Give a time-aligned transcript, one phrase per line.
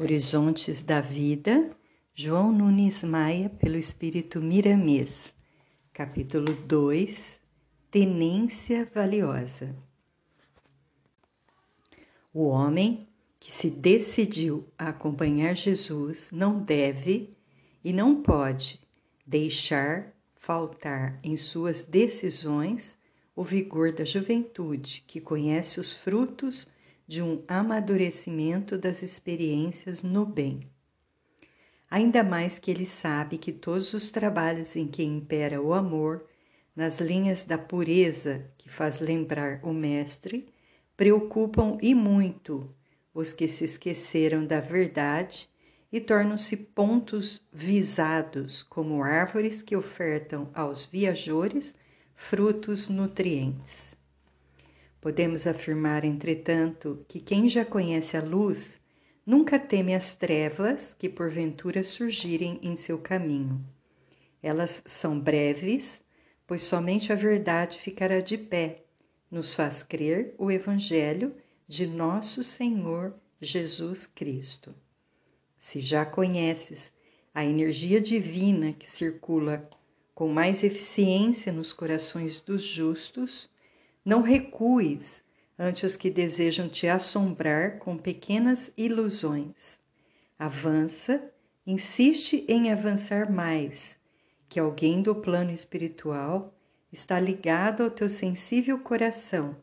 [0.00, 1.70] Horizontes da Vida,
[2.14, 5.34] João Nunes Maia, pelo Espírito Miramês.
[5.92, 7.38] Capítulo 2
[7.90, 9.76] Tenência Valiosa.
[12.32, 13.06] O homem
[13.38, 17.36] que se decidiu a acompanhar Jesus não deve
[17.84, 18.80] e não pode
[19.26, 22.96] deixar faltar em suas decisões
[23.36, 26.66] o vigor da juventude, que conhece os frutos
[27.06, 30.60] de um amadurecimento das experiências no bem.
[31.90, 36.26] Ainda mais que ele sabe que todos os trabalhos em que impera o amor,
[36.74, 40.48] nas linhas da pureza que faz lembrar o Mestre,
[40.96, 42.74] preocupam e muito
[43.12, 45.48] os que se esqueceram da verdade
[45.92, 51.74] e tornam-se pontos visados como árvores que ofertam aos viajores
[52.14, 53.94] frutos nutrientes.
[55.02, 58.78] Podemos afirmar, entretanto, que quem já conhece a luz
[59.26, 63.66] nunca teme as trevas que porventura surgirem em seu caminho.
[64.40, 66.00] Elas são breves,
[66.46, 68.84] pois somente a verdade ficará de pé,
[69.28, 71.34] nos faz crer o Evangelho
[71.66, 74.72] de nosso Senhor Jesus Cristo.
[75.58, 76.92] Se já conheces
[77.34, 79.68] a energia divina que circula
[80.14, 83.50] com mais eficiência nos corações dos justos,
[84.04, 85.22] não recues
[85.58, 89.78] ante os que desejam te assombrar com pequenas ilusões.
[90.38, 91.22] Avança,
[91.66, 93.96] insiste em avançar mais,
[94.48, 96.52] que alguém do plano espiritual
[96.92, 99.56] está ligado ao teu sensível coração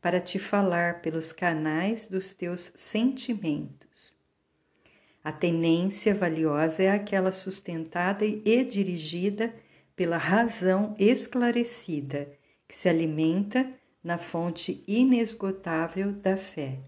[0.00, 4.16] para te falar pelos canais dos teus sentimentos.
[5.22, 9.54] A tenência valiosa é aquela sustentada e dirigida
[9.94, 12.32] pela razão esclarecida,
[12.66, 13.72] que se alimenta
[14.02, 16.80] na fonte inesgotável da fé.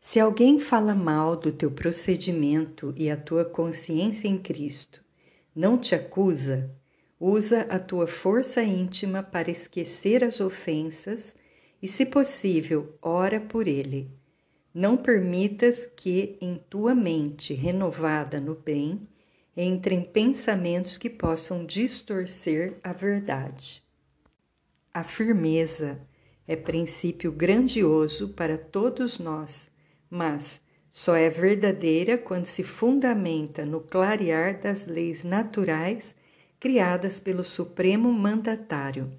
[0.00, 5.00] Se alguém fala mal do teu procedimento e a tua consciência em Cristo
[5.54, 6.70] não te acusa,
[7.20, 11.36] usa a tua força íntima para esquecer as ofensas
[11.80, 14.10] e, se possível, ora por ele.
[14.74, 19.06] Não permitas que em tua mente renovada no bem
[19.56, 23.84] entrem pensamentos que possam distorcer a verdade.
[24.94, 26.06] A firmeza
[26.46, 29.70] é princípio grandioso para todos nós,
[30.10, 30.60] mas
[30.90, 36.14] só é verdadeira quando se fundamenta no clarear das leis naturais
[36.60, 39.10] criadas pelo Supremo Mandatário.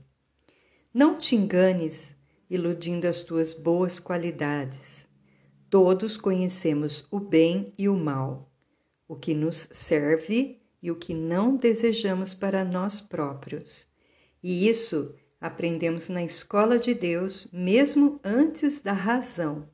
[0.93, 2.15] Não te enganes
[2.47, 5.07] iludindo as tuas boas qualidades.
[5.71, 8.53] Todos conhecemos o bem e o mal,
[9.07, 13.87] o que nos serve e o que não desejamos para nós próprios.
[14.43, 19.67] E isso aprendemos na escola de Deus, mesmo antes da razão.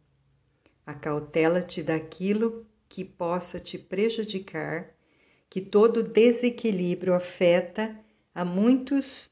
[0.84, 4.96] Acautela-te daquilo que possa te prejudicar,
[5.47, 7.96] que todo desequilíbrio afeta
[8.34, 9.29] a muitos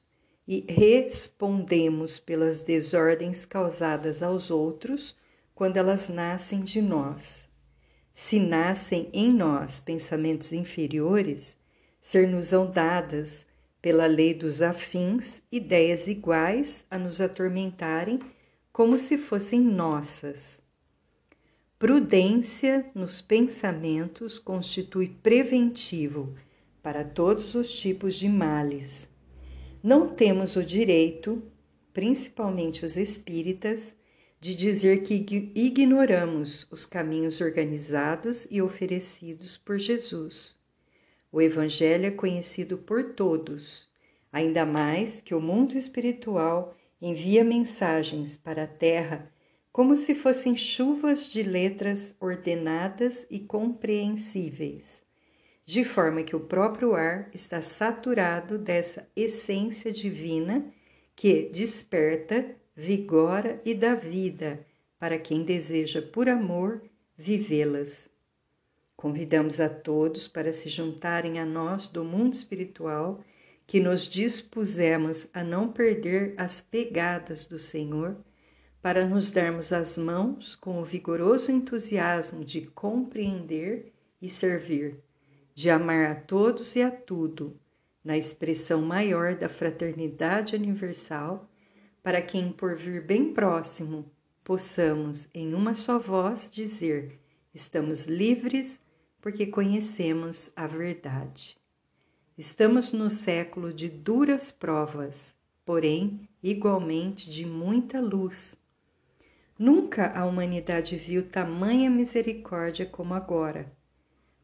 [0.47, 5.17] e respondemos pelas desordens causadas aos outros
[5.55, 7.49] quando elas nascem de nós.
[8.13, 11.57] Se nascem em nós pensamentos inferiores,
[11.99, 13.47] ser-nos-ão dadas
[13.87, 18.19] pela lei dos afins, ideias iguais a nos atormentarem
[18.69, 20.59] como se fossem nossas.
[21.79, 26.35] Prudência nos pensamentos constitui preventivo
[26.83, 29.07] para todos os tipos de males.
[29.81, 31.41] Não temos o direito,
[31.93, 33.95] principalmente os espíritas,
[34.37, 40.56] de dizer que ignoramos os caminhos organizados e oferecidos por Jesus.
[41.31, 43.87] O Evangelho é conhecido por todos,
[44.31, 49.31] ainda mais que o mundo espiritual envia mensagens para a Terra
[49.71, 55.03] como se fossem chuvas de letras ordenadas e compreensíveis,
[55.65, 60.73] de forma que o próprio ar está saturado dessa essência divina
[61.15, 64.65] que desperta, vigora e dá vida
[64.97, 66.81] para quem deseja, por amor,
[67.15, 68.09] vivê-las.
[68.97, 73.23] Convidamos a todos para se juntarem a nós do mundo espiritual,
[73.67, 78.17] que nos dispusemos a não perder as pegadas do Senhor,
[78.81, 84.97] para nos darmos as mãos com o vigoroso entusiasmo de compreender e servir,
[85.53, 87.55] de amar a todos e a tudo,
[88.03, 91.47] na expressão maior da fraternidade universal,
[92.01, 94.11] para que, por vir bem próximo,
[94.43, 97.19] possamos, em uma só voz, dizer:
[97.53, 98.81] estamos livres
[99.27, 101.57] porque conhecemos a verdade.
[102.37, 105.35] Estamos no século de duras provas,
[105.65, 108.55] porém igualmente de muita luz.
[109.59, 113.69] Nunca a humanidade viu tamanha misericórdia como agora.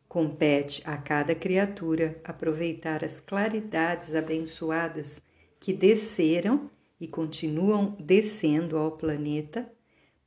[0.06, 5.22] Compete a cada criatura aproveitar as claridades abençoadas
[5.62, 6.70] que desceram
[7.00, 9.72] e continuam descendo ao planeta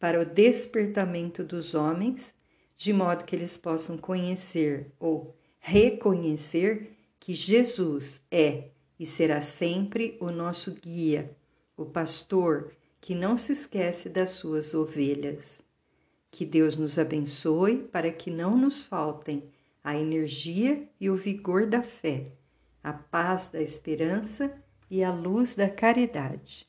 [0.00, 2.34] para o despertamento dos homens,
[2.76, 8.68] de modo que eles possam conhecer ou reconhecer que Jesus é
[8.98, 11.34] e será sempre o nosso guia,
[11.76, 15.60] o pastor que não se esquece das suas ovelhas.
[16.30, 19.44] Que Deus nos abençoe para que não nos faltem
[19.82, 22.32] a energia e o vigor da fé,
[22.82, 24.52] a paz da esperança
[24.90, 26.66] e a luz da caridade.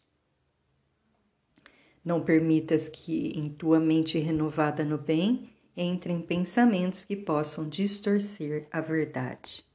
[2.04, 8.82] Não permitas que em tua mente renovada no bem entrem pensamentos que possam distorcer a
[8.82, 9.67] verdade.